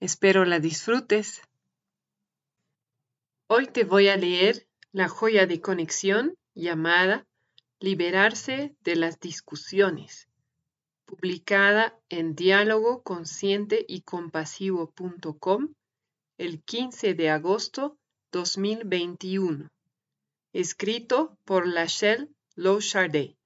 Espero 0.00 0.44
la 0.44 0.60
disfrutes. 0.60 1.42
Hoy 3.48 3.66
te 3.66 3.82
voy 3.82 4.06
a 4.06 4.16
leer 4.16 4.68
la 4.92 5.08
joya 5.08 5.44
de 5.46 5.60
conexión 5.60 6.36
llamada 6.54 7.26
Liberarse 7.80 8.76
de 8.82 8.94
las 8.94 9.18
discusiones, 9.18 10.28
publicada 11.04 11.98
en 12.10 12.36
diálogo 12.36 13.02
consciente 13.02 13.84
y 13.88 14.02
compasivo.com 14.02 15.74
el 16.38 16.62
15 16.62 17.14
de 17.14 17.30
agosto 17.30 17.98
2021, 18.30 19.68
escrito 20.52 21.36
por 21.44 21.66
Lachelle 21.66 22.28
Lochardet. 22.54 23.36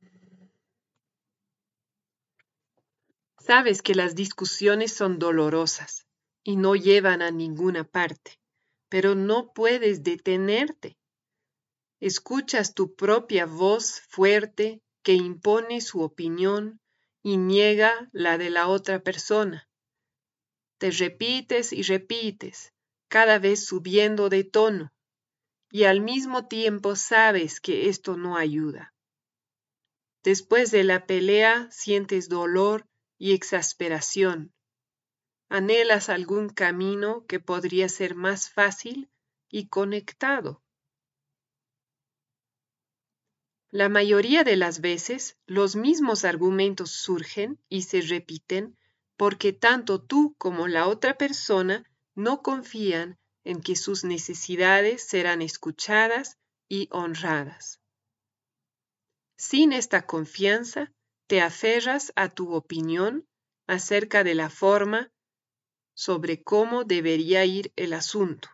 Sabes 3.38 3.80
que 3.80 3.94
las 3.94 4.14
discusiones 4.14 4.92
son 4.92 5.18
dolorosas 5.18 6.06
y 6.44 6.56
no 6.56 6.74
llevan 6.74 7.22
a 7.22 7.30
ninguna 7.30 7.84
parte, 7.84 8.40
pero 8.88 9.14
no 9.14 9.52
puedes 9.52 10.02
detenerte. 10.02 10.96
Escuchas 12.00 12.74
tu 12.74 12.94
propia 12.94 13.46
voz 13.46 14.00
fuerte 14.08 14.82
que 15.02 15.14
impone 15.14 15.80
su 15.80 16.00
opinión 16.02 16.80
y 17.22 17.36
niega 17.36 18.08
la 18.12 18.38
de 18.38 18.50
la 18.50 18.68
otra 18.68 19.02
persona. 19.02 19.68
Te 20.78 20.90
repites 20.90 21.72
y 21.72 21.82
repites, 21.82 22.72
cada 23.08 23.38
vez 23.38 23.64
subiendo 23.64 24.28
de 24.28 24.42
tono, 24.42 24.92
y 25.70 25.84
al 25.84 26.00
mismo 26.00 26.48
tiempo 26.48 26.96
sabes 26.96 27.60
que 27.60 27.88
esto 27.88 28.16
no 28.16 28.36
ayuda. 28.36 28.92
Después 30.24 30.70
de 30.70 30.84
la 30.84 31.06
pelea 31.06 31.68
sientes 31.70 32.28
dolor 32.28 32.86
y 33.18 33.32
exasperación, 33.32 34.52
anhelas 35.52 36.08
algún 36.08 36.48
camino 36.48 37.26
que 37.26 37.38
podría 37.38 37.86
ser 37.90 38.14
más 38.14 38.48
fácil 38.48 39.10
y 39.50 39.68
conectado. 39.68 40.62
La 43.70 43.90
mayoría 43.90 44.44
de 44.44 44.56
las 44.56 44.80
veces 44.80 45.36
los 45.44 45.76
mismos 45.76 46.24
argumentos 46.24 46.90
surgen 46.92 47.58
y 47.68 47.82
se 47.82 48.00
repiten 48.00 48.78
porque 49.18 49.52
tanto 49.52 50.00
tú 50.00 50.34
como 50.38 50.68
la 50.68 50.88
otra 50.88 51.18
persona 51.18 51.84
no 52.14 52.40
confían 52.40 53.18
en 53.44 53.60
que 53.60 53.76
sus 53.76 54.04
necesidades 54.04 55.06
serán 55.06 55.42
escuchadas 55.42 56.38
y 56.66 56.88
honradas. 56.90 57.78
Sin 59.36 59.74
esta 59.74 60.06
confianza, 60.06 60.90
te 61.26 61.42
aferras 61.42 62.10
a 62.16 62.30
tu 62.30 62.54
opinión 62.54 63.28
acerca 63.66 64.24
de 64.24 64.34
la 64.34 64.48
forma 64.48 65.11
sobre 65.94 66.42
cómo 66.42 66.84
debería 66.84 67.44
ir 67.44 67.72
el 67.76 67.92
asunto. 67.92 68.48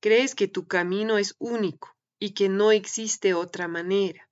Crees 0.00 0.34
que 0.34 0.48
tu 0.48 0.66
camino 0.66 1.18
es 1.18 1.36
único 1.38 1.96
y 2.18 2.34
que 2.34 2.48
no 2.48 2.72
existe 2.72 3.34
otra 3.34 3.68
manera. 3.68 4.28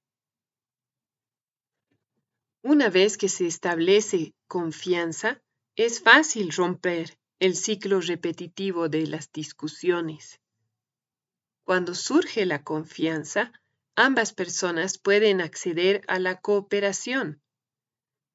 Una 2.62 2.91
vez 2.91 3.16
que 3.16 3.28
se 3.28 3.47
establece 3.47 4.34
confianza, 4.47 5.43
es 5.76 6.03
fácil 6.03 6.53
romper 6.53 7.19
el 7.38 7.56
ciclo 7.56 8.00
repetitivo 8.00 8.88
de 8.88 9.06
las 9.06 9.32
discusiones. 9.32 10.41
Cuando 11.65 11.94
surge 11.94 12.44
la 12.44 12.62
confianza, 12.62 13.53
ambas 13.97 14.32
personas 14.34 14.98
pueden 14.98 15.41
acceder 15.41 16.03
a 16.06 16.19
la 16.19 16.41
cooperación. 16.41 17.41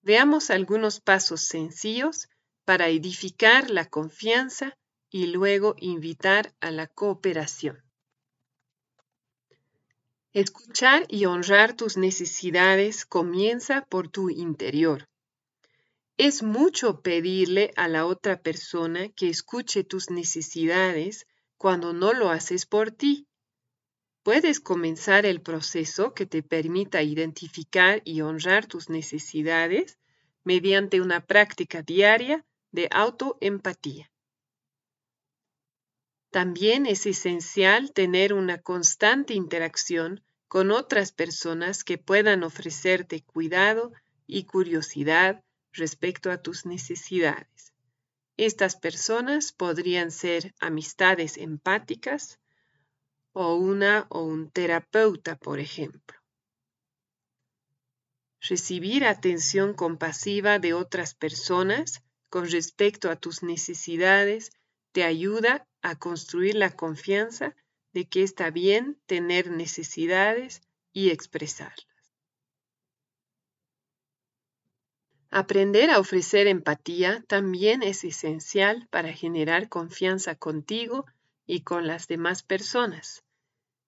Veamos 0.02 0.50
algunos 0.50 1.02
pasos 1.02 1.42
sencillos 1.42 2.30
para 2.66 2.90
edificar 2.90 3.70
la 3.70 3.86
confianza 3.86 4.78
y 5.10 5.28
luego 5.28 5.76
invitar 5.78 6.54
a 6.60 6.72
la 6.72 6.88
cooperación. 6.88 7.82
Escuchar 10.34 11.06
y 11.08 11.26
honrar 11.26 11.78
tus 11.78 11.96
necesidades 11.96 13.06
comienza 13.06 13.86
por 13.86 14.10
tu 14.10 14.30
interior. 14.30 15.08
Es 16.18 16.44
mucho 16.44 17.02
pedirle 17.02 17.72
a 17.78 17.88
la 17.88 18.06
otra 18.06 18.42
persona 18.42 19.08
que 19.10 19.30
escuche 19.30 19.84
tus 19.84 20.10
necesidades 20.10 21.28
cuando 21.58 21.94
no 21.94 22.12
lo 22.12 22.32
haces 22.32 22.66
por 22.66 22.92
ti. 22.92 23.28
Puedes 24.24 24.60
comenzar 24.60 25.26
el 25.26 25.42
proceso 25.42 26.14
que 26.14 26.26
te 26.26 26.42
permita 26.42 27.02
identificar 27.04 28.02
y 28.04 28.22
honrar 28.22 28.66
tus 28.66 28.90
necesidades 28.90 29.98
mediante 30.44 31.00
una 31.00 31.26
práctica 31.26 31.82
diaria 31.82 32.46
de 32.76 32.90
autoempatía. 32.92 34.12
También 36.30 36.86
es 36.86 37.06
esencial 37.06 37.94
tener 37.94 38.34
una 38.34 38.62
constante 38.62 39.34
interacción 39.34 40.22
con 40.50 40.72
otras 40.72 41.14
personas 41.14 41.86
que 41.86 41.98
puedan 41.98 42.44
ofrecerte 42.44 43.24
cuidado 43.24 43.94
y 44.28 44.44
curiosidad 44.44 45.42
respecto 45.72 46.30
a 46.32 46.42
tus 46.42 46.66
necesidades. 46.66 47.74
Estas 48.36 48.76
personas 48.76 49.54
podrían 49.54 50.12
ser 50.12 50.54
amistades 50.60 51.38
empáticas 51.38 52.40
o 53.32 53.56
una 53.56 54.06
o 54.10 54.24
un 54.24 54.52
terapeuta, 54.52 55.38
por 55.38 55.60
ejemplo. 55.60 56.18
Recibir 58.42 59.06
atención 59.06 59.74
compasiva 59.74 60.60
de 60.60 60.74
otras 60.74 61.16
personas 61.16 62.04
con 62.36 62.52
respecto 62.52 63.10
a 63.10 63.16
tus 63.16 63.44
necesidades 63.44 64.52
te 64.92 65.06
ayuda 65.06 65.66
a 65.82 65.96
construir 65.96 66.56
la 66.56 66.70
confianza 66.70 67.56
de 67.94 68.10
que 68.10 68.24
está 68.24 68.52
bien 68.52 69.00
tener 69.06 69.50
necesidades 69.50 70.62
y 70.92 71.12
expresarlas. 71.12 71.88
Aprender 75.30 75.90
a 75.90 75.98
ofrecer 75.98 76.48
empatía 76.48 77.24
también 77.26 77.82
es 77.84 78.04
esencial 78.04 78.90
para 78.92 79.14
generar 79.14 79.70
confianza 79.70 80.36
contigo 80.36 81.06
y 81.46 81.62
con 81.62 81.88
las 81.88 82.10
demás 82.10 82.44
personas. 82.44 83.24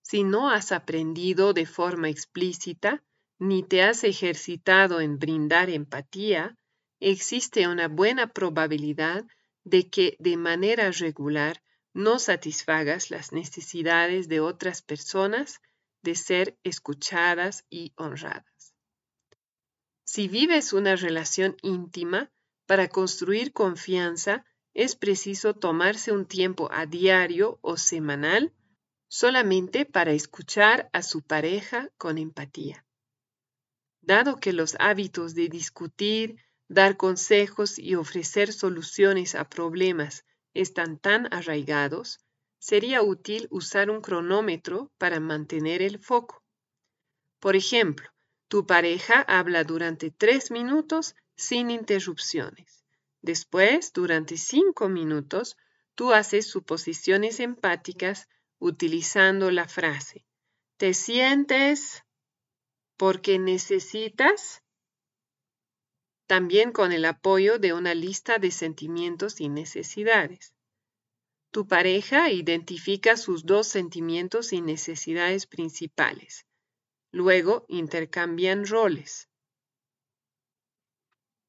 Si 0.04 0.24
no 0.24 0.50
has 0.50 0.72
aprendido 0.72 1.52
de 1.52 1.66
forma 1.66 2.08
explícita 2.08 3.04
ni 3.40 3.62
te 3.64 3.84
has 3.84 4.06
ejercitado 4.06 5.02
en 5.02 5.20
brindar 5.20 5.70
empatía, 5.70 6.56
existe 7.00 7.68
una 7.68 7.88
buena 7.88 8.28
probabilidad 8.34 9.26
de 9.64 9.90
que 9.90 10.16
de 10.20 10.38
manera 10.38 10.92
regular 10.92 11.62
no 11.94 12.20
satisfagas 12.20 13.12
las 13.12 13.32
necesidades 13.32 14.28
de 14.28 14.40
otras 14.40 14.82
personas 14.82 15.62
de 16.04 16.16
ser 16.16 16.58
escuchadas 16.64 17.66
y 17.70 17.94
honradas. 17.96 18.74
Si 20.06 20.28
vives 20.28 20.74
una 20.74 20.96
relación 20.96 21.58
íntima, 21.62 22.32
para 22.66 22.90
construir 22.90 23.54
confianza 23.54 24.46
es 24.74 24.96
preciso 24.96 25.56
tomarse 25.56 26.12
un 26.12 26.26
tiempo 26.26 26.70
a 26.72 26.86
diario 26.86 27.58
o 27.62 27.78
semanal 27.78 28.54
solamente 29.08 29.86
para 29.86 30.12
escuchar 30.12 30.90
a 30.94 31.02
su 31.02 31.22
pareja 31.22 31.90
con 31.98 32.18
empatía. 32.18 32.86
Dado 34.02 34.40
que 34.40 34.54
los 34.54 34.76
hábitos 34.80 35.34
de 35.34 35.48
discutir, 35.48 36.38
dar 36.68 36.98
consejos 36.98 37.80
y 37.80 37.96
ofrecer 37.96 38.52
soluciones 38.52 39.36
a 39.36 39.50
problemas 39.50 40.26
están 40.54 40.98
tan 40.98 41.32
arraigados, 41.34 42.20
sería 42.60 43.02
útil 43.02 43.48
usar 43.52 43.90
un 43.90 44.02
cronómetro 44.02 44.92
para 44.98 45.20
mantener 45.20 45.82
el 45.82 46.00
foco. 46.00 46.44
Por 47.40 47.56
ejemplo, 47.56 48.10
tu 48.48 48.66
pareja 48.66 49.22
habla 49.22 49.64
durante 49.64 50.12
tres 50.12 50.52
minutos 50.52 51.16
sin 51.36 51.70
interrupciones. 51.70 52.84
Después, 53.22 53.94
durante 53.94 54.38
cinco 54.38 54.90
minutos, 54.90 55.58
tú 55.96 56.14
haces 56.14 56.48
suposiciones 56.48 57.40
empáticas 57.40 58.28
utilizando 58.60 59.52
la 59.52 59.68
frase, 59.68 60.26
¿te 60.78 60.94
sientes 60.94 62.04
porque 62.98 63.38
necesitas? 63.38 64.64
También 66.28 66.74
con 66.74 66.92
el 66.92 67.06
apoyo 67.06 67.58
de 67.58 67.72
una 67.72 67.96
lista 67.96 68.38
de 68.38 68.52
sentimientos 68.52 69.40
y 69.40 69.48
necesidades. 69.48 70.54
Tu 71.52 71.68
pareja 71.68 72.30
identifica 72.32 73.16
sus 73.16 73.46
dos 73.46 73.68
sentimientos 73.68 74.52
y 74.52 74.62
necesidades 74.62 75.48
principales. 75.48 76.46
Luego 77.12 77.66
intercambian 77.70 78.68
roles. 78.68 79.30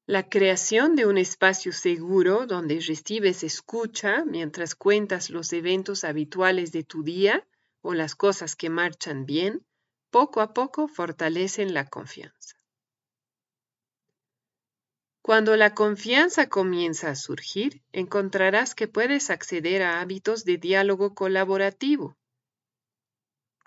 La 0.05 0.29
creación 0.29 0.95
de 0.95 1.05
un 1.05 1.17
espacio 1.17 1.73
seguro 1.73 2.47
donde 2.47 2.79
recibes 2.79 3.43
escucha 3.43 4.23
mientras 4.25 4.75
cuentas 4.75 5.29
los 5.29 5.51
eventos 5.51 6.05
habituales 6.05 6.71
de 6.71 6.83
tu 6.83 7.03
día 7.03 7.45
o 7.81 7.93
las 7.93 8.15
cosas 8.15 8.55
que 8.55 8.69
marchan 8.69 9.25
bien, 9.25 9.65
poco 10.09 10.39
a 10.39 10.53
poco 10.53 10.87
fortalecen 10.87 11.73
la 11.73 11.85
confianza. 11.85 12.58
Cuando 15.29 15.55
la 15.55 15.75
confianza 15.75 16.49
comienza 16.49 17.11
a 17.11 17.15
surgir, 17.15 17.83
encontrarás 17.91 18.73
que 18.73 18.87
puedes 18.87 19.29
acceder 19.29 19.83
a 19.83 20.01
hábitos 20.01 20.43
de 20.43 20.57
diálogo 20.57 21.13
colaborativo. 21.13 22.17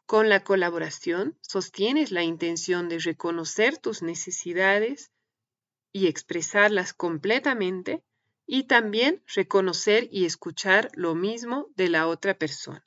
Con 0.05 0.29
la 0.29 0.43
colaboración, 0.43 1.39
sostienes 1.41 2.11
la 2.11 2.25
intención 2.25 2.89
de 2.89 2.99
reconocer 2.99 3.79
tus 3.79 4.03
necesidades, 4.03 5.13
y 5.93 6.09
expresarlas 6.09 6.95
completamente 6.95 8.03
y 8.45 8.65
también 8.65 9.23
reconocer 9.33 10.09
y 10.11 10.25
escuchar 10.25 10.91
lo 10.95 11.15
mismo 11.15 11.69
de 11.77 11.91
la 11.91 12.09
otra 12.09 12.37
persona. 12.37 12.85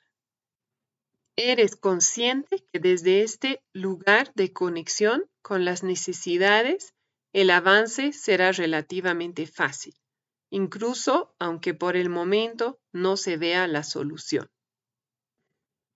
Eres 1.34 1.76
consciente 1.76 2.62
que 2.70 2.78
desde 2.78 3.22
este 3.22 3.62
lugar 3.72 4.34
de 4.34 4.52
conexión 4.52 5.24
con 5.40 5.64
las 5.64 5.82
necesidades, 5.82 6.92
el 7.32 7.50
avance 7.50 8.12
será 8.12 8.52
relativamente 8.52 9.46
fácil, 9.46 9.94
incluso 10.50 11.34
aunque 11.38 11.74
por 11.74 11.96
el 11.96 12.08
momento 12.08 12.78
no 12.92 13.16
se 13.16 13.36
vea 13.36 13.66
la 13.66 13.82
solución. 13.82 14.50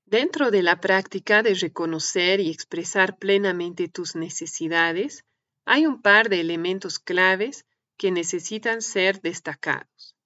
Dentro 0.05 0.51
de 0.51 0.63
la 0.63 0.81
práctica 0.81 1.43
de 1.43 1.55
reconocer 1.55 2.41
y 2.41 2.51
expresar 2.51 3.17
plenamente 3.17 3.89
tus 3.89 4.17
necesidades, 4.17 5.25
hay 5.65 5.87
un 5.87 6.03
par 6.03 6.29
de 6.29 6.41
elementos 6.41 6.99
claves 6.99 7.65
que 7.97 8.11
necesitan 8.11 8.83
ser 8.83 9.21
destacados. 9.21 10.17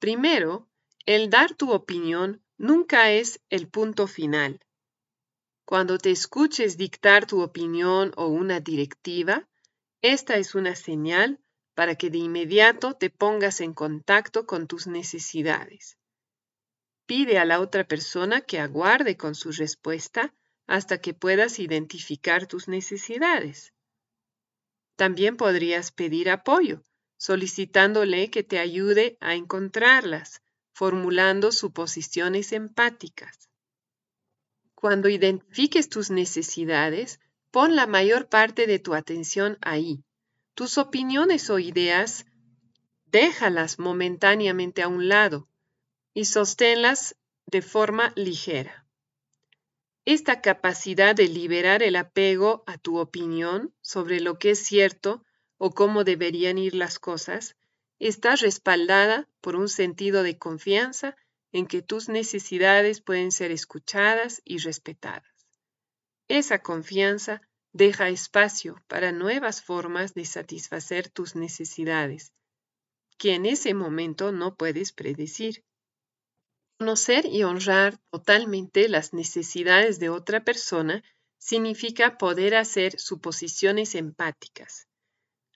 Primero, 0.00 0.68
el 1.04 1.30
dar 1.30 1.54
tu 1.54 1.70
opinión 1.70 2.42
nunca 2.58 3.12
es 3.12 3.40
el 3.48 3.68
punto 3.68 4.06
final. 4.06 4.60
Cuando 5.64 5.98
te 5.98 6.10
escuches 6.10 6.76
dictar 6.76 7.26
tu 7.26 7.42
opinión 7.42 8.12
o 8.16 8.26
una 8.26 8.60
directiva, 8.60 9.48
esta 10.02 10.36
es 10.36 10.54
una 10.54 10.74
señal 10.74 11.40
para 11.74 11.94
que 11.94 12.10
de 12.10 12.18
inmediato 12.18 12.94
te 12.94 13.10
pongas 13.10 13.60
en 13.60 13.74
contacto 13.74 14.46
con 14.46 14.66
tus 14.66 14.86
necesidades. 14.86 15.98
Pide 17.06 17.38
a 17.38 17.44
la 17.44 17.60
otra 17.60 17.86
persona 17.86 18.40
que 18.40 18.58
aguarde 18.58 19.16
con 19.16 19.34
su 19.34 19.52
respuesta 19.52 20.34
hasta 20.66 21.00
que 21.00 21.14
puedas 21.14 21.58
identificar 21.58 22.46
tus 22.46 22.66
necesidades. 22.66 23.72
También 24.96 25.36
podrías 25.36 25.92
pedir 25.92 26.30
apoyo, 26.30 26.82
solicitándole 27.18 28.30
que 28.30 28.42
te 28.42 28.58
ayude 28.58 29.16
a 29.20 29.34
encontrarlas, 29.34 30.42
formulando 30.72 31.52
suposiciones 31.52 32.52
empáticas. 32.52 33.50
Cuando 34.74 35.08
identifiques 35.08 35.88
tus 35.88 36.10
necesidades, 36.10 37.20
pon 37.56 37.74
la 37.74 37.86
mayor 37.86 38.28
parte 38.28 38.66
de 38.66 38.78
tu 38.78 38.92
atención 38.92 39.56
ahí. 39.62 40.04
Tus 40.54 40.76
opiniones 40.76 41.48
o 41.48 41.58
ideas, 41.58 42.26
déjalas 43.06 43.78
momentáneamente 43.78 44.82
a 44.82 44.88
un 44.88 45.08
lado 45.08 45.48
y 46.12 46.26
sosténlas 46.26 47.16
de 47.46 47.62
forma 47.62 48.12
ligera. 48.14 48.84
Esta 50.04 50.42
capacidad 50.42 51.14
de 51.14 51.28
liberar 51.28 51.82
el 51.82 51.96
apego 51.96 52.62
a 52.66 52.76
tu 52.76 52.98
opinión 52.98 53.72
sobre 53.80 54.20
lo 54.20 54.38
que 54.38 54.50
es 54.50 54.58
cierto 54.58 55.24
o 55.56 55.70
cómo 55.70 56.04
deberían 56.04 56.58
ir 56.58 56.74
las 56.74 56.98
cosas 56.98 57.56
está 57.98 58.36
respaldada 58.36 59.30
por 59.40 59.56
un 59.56 59.70
sentido 59.70 60.22
de 60.22 60.36
confianza 60.36 61.16
en 61.52 61.66
que 61.66 61.80
tus 61.80 62.10
necesidades 62.10 63.00
pueden 63.00 63.32
ser 63.32 63.50
escuchadas 63.50 64.42
y 64.44 64.58
respetadas. 64.58 65.36
Esa 66.28 66.58
confianza 66.58 67.40
deja 67.76 68.08
espacio 68.08 68.82
para 68.88 69.12
nuevas 69.12 69.60
formas 69.62 70.14
de 70.14 70.24
satisfacer 70.24 71.10
tus 71.10 71.36
necesidades, 71.36 72.32
que 73.18 73.34
en 73.34 73.44
ese 73.44 73.74
momento 73.74 74.32
no 74.32 74.56
puedes 74.56 74.92
predecir. 74.92 75.62
Conocer 76.78 77.26
y 77.26 77.42
honrar 77.42 77.98
totalmente 78.10 78.88
las 78.88 79.12
necesidades 79.12 79.98
de 79.98 80.08
otra 80.08 80.42
persona 80.42 81.04
significa 81.38 82.16
poder 82.16 82.54
hacer 82.54 82.98
suposiciones 82.98 83.94
empáticas. 83.94 84.88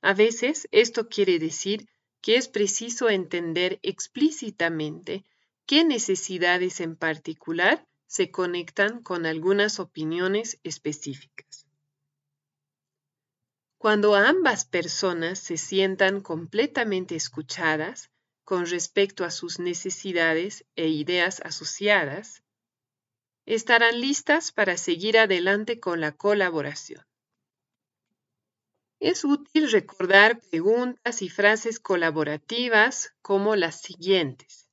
A 0.02 0.12
veces 0.12 0.69
esto 0.72 1.08
quiere 1.08 1.38
decir 1.38 1.88
que 2.20 2.37
es 2.37 2.49
preciso 2.49 3.08
entender 3.08 3.81
explícitamente 3.82 5.25
qué 5.64 5.84
necesidades 5.84 6.81
en 6.81 6.96
particular 6.96 7.87
se 8.06 8.31
conectan 8.31 9.02
con 9.02 9.25
algunas 9.25 9.81
opiniones 9.81 10.58
específicas. 10.64 11.69
Cuando 13.81 14.15
ambas 14.15 14.67
personas 14.67 15.38
se 15.38 15.56
sientan 15.56 16.21
completamente 16.21 17.17
escuchadas, 17.17 18.11
con 18.44 18.67
respecto 18.67 19.25
a 19.25 19.31
sus 19.31 19.59
necesidades 19.59 20.67
e 20.77 20.88
ideas 20.88 21.41
asociadas, 21.47 22.43
estarán 23.46 23.99
listas 23.99 24.53
para 24.53 24.77
seguir 24.77 25.17
adelante 25.17 25.81
con 25.81 26.03
la 26.03 26.13
colaboración. 26.13 27.03
Es 28.99 29.25
útil 29.25 29.72
recordar 29.72 30.41
preguntas 30.51 31.22
y 31.22 31.31
frases 31.31 31.81
colaborativas 31.81 33.15
como 33.22 33.56
las 33.56 33.81
siguientes. 33.81 34.69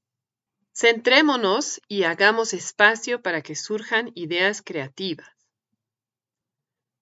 Centrémonos 0.73 1.79
y 1.87 2.03
hagamos 2.03 2.53
espacio 2.53 3.21
para 3.21 3.41
que 3.41 3.55
surjan 3.55 4.11
ideas 4.15 4.61
creativas. 4.61 5.36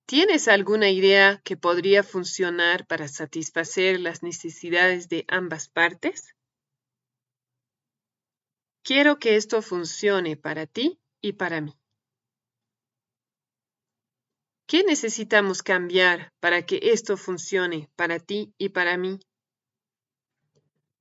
¿Tienes 0.08 0.48
alguna 0.48 0.92
idea 0.92 1.42
que 1.44 1.58
podría 1.58 2.04
funcionar 2.04 2.86
para 2.86 3.08
satisfacer 3.08 4.00
las 4.00 4.22
necesidades 4.22 5.10
de 5.10 5.26
ambas 5.28 5.68
partes? 5.68 6.36
Quiero 8.84 9.18
que 9.18 9.36
esto 9.36 9.64
funcione 9.64 10.38
para 10.38 10.68
ti 10.68 11.00
y 11.22 11.34
para 11.34 11.60
mí. 11.60 11.74
¿Qué 14.68 14.84
necesitamos 14.84 15.64
cambiar 15.64 16.32
para 16.40 16.68
que 16.68 16.80
esto 16.84 17.18
funcione 17.18 17.90
para 17.96 18.20
ti 18.20 18.54
y 18.60 18.70
para 18.70 18.98
mí? 18.98 19.20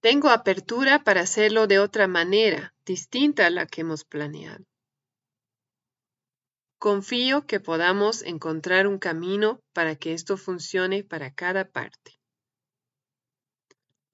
Tengo 0.01 0.31
apertura 0.31 1.05
para 1.05 1.21
hacerlo 1.21 1.67
de 1.67 1.79
otra 1.79 2.09
manera, 2.09 2.75
distinta 2.87 3.47
a 3.47 3.51
la 3.51 3.67
que 3.67 3.83
hemos 3.83 4.05
planeado. 4.05 4.65
Confío 6.91 7.47
que 7.47 7.61
podamos 7.61 8.21
encontrar 8.21 8.87
un 8.87 8.99
camino 8.99 9.59
para 9.73 9.97
que 9.97 10.13
esto 10.13 10.37
funcione 10.37 11.03
para 11.03 11.33
cada 11.33 11.65
parte. 11.65 12.21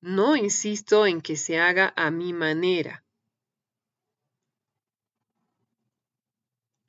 No 0.01 0.37
insisto 0.37 1.05
en 1.05 1.21
que 1.21 1.37
se 1.37 1.59
haga 1.59 1.93
a 1.97 2.13
mi 2.13 2.33
manera, 2.33 3.03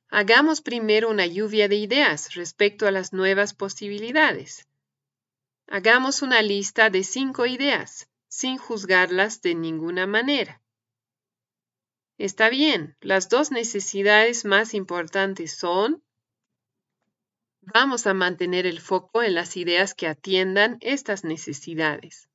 Hagamos 0.08 0.60
primero 0.60 1.10
una 1.10 1.26
lluvia 1.26 1.66
de 1.66 1.74
ideas 1.74 2.36
respecto 2.36 2.86
a 2.86 2.92
las 2.92 3.12
nuevas 3.12 3.52
posibilidades. 3.52 4.68
Hagamos 5.66 6.22
una 6.22 6.42
lista 6.42 6.90
de 6.90 7.02
cinco 7.02 7.44
ideas, 7.44 8.08
sin 8.28 8.56
juzgarlas 8.56 9.42
de 9.42 9.56
ninguna 9.56 10.06
manera. 10.06 10.61
Está 12.22 12.50
bien, 12.50 12.96
las 13.00 13.28
dos 13.28 13.50
necesidades 13.50 14.44
más 14.44 14.74
importantes 14.74 15.58
son 15.58 16.04
Vamos 17.62 18.06
a 18.06 18.14
mantener 18.14 18.64
el 18.64 18.80
foco 18.80 19.24
en 19.24 19.34
las 19.34 19.56
ideas 19.56 19.92
que 19.92 20.06
atiendan 20.06 20.78
estas 20.82 21.24
necesidades. 21.24 22.28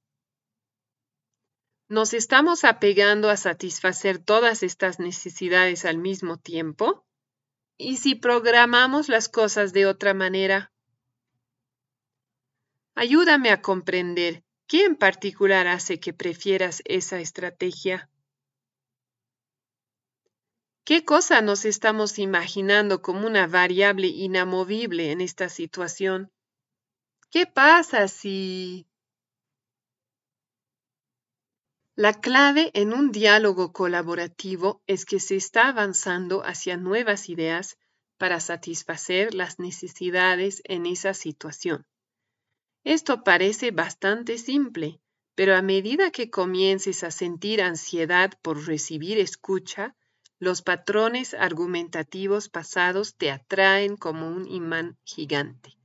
¿Nos 1.87 2.13
estamos 2.13 2.65
apegando 2.65 3.29
a 3.29 3.37
satisfacer 3.37 4.19
todas 4.19 4.61
estas 4.61 4.99
necesidades 4.99 5.85
al 5.85 5.99
mismo 5.99 6.35
tiempo? 6.35 7.05
¿Y 7.77 7.95
si 7.95 8.15
programamos 8.15 9.07
las 9.07 9.29
cosas 9.29 9.71
de 9.71 9.85
otra 9.85 10.13
manera? 10.13 10.73
Ayúdame 12.93 13.51
a 13.51 13.61
comprender 13.61 14.43
qué 14.67 14.83
en 14.83 14.97
particular 14.97 15.65
hace 15.67 16.01
que 16.01 16.11
prefieras 16.11 16.81
esa 16.83 17.21
estrategia. 17.21 18.09
¿Qué 20.87 21.03
cosa 21.03 21.41
nos 21.41 21.65
estamos 21.65 22.17
imaginando 22.17 23.01
como 23.01 23.27
una 23.27 23.45
variable 23.45 24.07
inamovible 24.07 25.11
en 25.11 25.19
esta 25.19 25.49
situación? 25.49 26.31
¿Qué 27.29 27.45
pasa 27.45 28.07
si... 28.07 28.87
La 31.93 32.13
clave 32.21 32.71
en 32.73 32.93
un 32.93 33.11
diálogo 33.11 33.73
colaborativo 33.73 34.81
es 34.87 35.03
que 35.03 35.19
se 35.19 35.35
está 35.35 35.67
avanzando 35.67 36.41
hacia 36.45 36.77
nuevas 36.77 37.27
ideas 37.27 37.77
para 38.17 38.39
satisfacer 38.39 39.33
las 39.33 39.59
necesidades 39.59 40.61
en 40.63 40.85
esa 40.85 41.13
situación. 41.13 41.85
Esto 42.85 43.25
parece 43.25 43.71
bastante 43.71 44.37
simple, 44.37 45.01
pero 45.35 45.53
a 45.53 45.61
medida 45.61 46.11
que 46.11 46.29
comiences 46.29 47.03
a 47.03 47.11
sentir 47.11 47.61
ansiedad 47.61 48.39
por 48.41 48.65
recibir 48.65 49.17
escucha, 49.17 49.93
los 50.39 50.61
patrones 50.61 51.33
argumentativos 51.33 52.47
pasados 52.47 53.15
te 53.15 53.31
atraen 53.31 53.97
como 53.97 54.29
un 54.29 54.47
imán 54.47 54.97
gigante. 55.03 55.77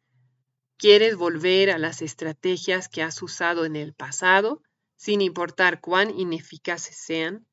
Quieres 0.77 1.17
volver 1.17 1.71
a 1.71 1.79
las 1.79 2.03
estrategias 2.03 2.89
que 2.89 3.03
has 3.03 3.23
usado 3.23 3.65
en 3.65 3.77
el 3.77 3.95
pasado, 3.95 4.63
sin 4.97 5.21
importar 5.21 5.81
cuán 5.81 6.11
ineficaces 6.19 6.97
sean, 6.97 7.47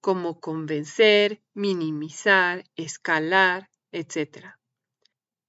como 0.00 0.40
convencer, 0.40 1.40
minimizar, 1.54 2.64
escalar, 2.74 3.68
etc. 3.92 4.56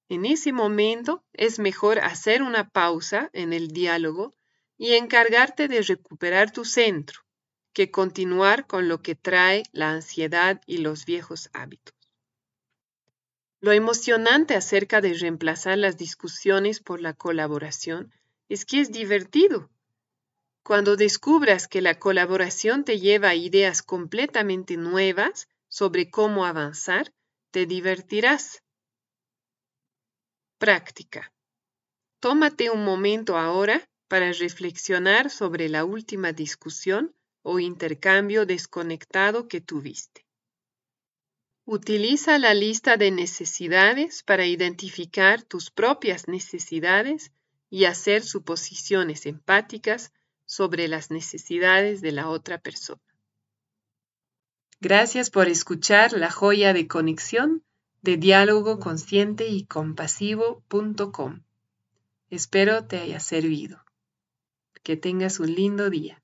En 0.08 0.26
ese 0.26 0.54
momento 0.54 1.24
es 1.34 1.58
mejor 1.58 2.00
hacer 2.00 2.44
una 2.44 2.70
pausa 2.70 3.30
en 3.34 3.54
el 3.54 3.70
diálogo 3.70 4.36
y 4.78 4.94
encargarte 4.94 5.68
de 5.68 5.82
recuperar 5.82 6.52
tu 6.52 6.64
centro 6.64 7.22
que 7.74 7.92
continuar 7.92 8.68
con 8.68 8.88
lo 8.88 9.02
que 9.02 9.16
trae 9.16 9.64
la 9.72 9.92
ansiedad 9.92 10.62
y 10.66 10.78
los 10.80 11.06
viejos 11.06 11.50
hábitos. 11.54 11.96
Lo 13.62 13.74
emocionante 13.74 14.56
acerca 14.56 15.02
de 15.02 15.14
reemplazar 15.14 15.78
las 15.78 15.98
discusiones 15.98 16.80
por 16.80 17.02
la 17.02 17.14
colaboración 17.14 18.14
es 18.48 18.66
que 18.66 18.80
es 18.80 18.92
divertido. 18.92 19.70
Cuando 20.64 20.96
descubras 20.96 21.68
que 21.68 21.82
la 21.82 22.00
colaboración 22.00 22.86
te 22.86 23.00
lleva 23.00 23.30
a 23.30 23.36
ideas 23.36 23.82
completamente 23.82 24.78
nuevas 24.78 25.48
sobre 25.68 26.10
cómo 26.10 26.46
avanzar, 26.46 27.14
te 27.52 27.66
divertirás. 27.66 28.64
Práctica. 30.58 31.34
Tómate 32.20 32.70
un 32.70 32.86
momento 32.86 33.38
ahora 33.38 33.90
para 34.08 34.32
reflexionar 34.32 35.30
sobre 35.30 35.70
la 35.70 35.86
última 35.86 36.34
discusión 36.34 37.14
o 37.42 37.60
intercambio 37.60 38.46
desconectado 38.46 39.48
que 39.48 39.62
tuviste. 39.62 40.26
Utiliza 41.66 42.40
la 42.40 42.54
lista 42.54 42.98
de 42.98 43.12
necesidades 43.12 44.24
para 44.24 44.46
identificar 44.46 45.44
tus 45.44 45.70
propias 45.70 46.28
necesidades 46.28 47.32
y 47.70 47.86
hacer 47.86 48.24
suposiciones 48.24 49.26
empáticas 49.26 50.12
sobre 50.46 50.88
las 50.88 51.12
necesidades 51.12 52.02
de 52.02 52.12
la 52.12 52.28
otra 52.28 52.58
persona. 52.58 53.02
Gracias 54.82 55.30
por 55.30 55.48
escuchar 55.48 56.14
la 56.14 56.32
joya 56.32 56.74
de 56.74 56.88
conexión 56.88 57.64
de 58.02 58.18
diálogo 58.18 58.80
consciente 58.80 59.48
y 59.48 59.66
compasivo.com. 59.66 61.44
Espero 62.30 62.86
te 62.86 62.98
haya 62.98 63.20
servido. 63.20 63.84
Que 64.84 64.96
tengas 64.96 65.40
un 65.40 65.54
lindo 65.54 65.90
día. 65.90 66.24